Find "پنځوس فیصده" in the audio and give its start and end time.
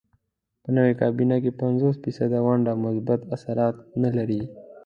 1.61-2.39